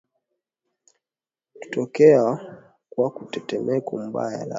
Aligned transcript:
gu 1.53 1.57
tutokea 1.61 2.23
kwa 2.89 3.11
tetemeko 3.31 3.97
mbaya 3.97 4.31
la 4.31 4.37
ardhi 4.39 4.49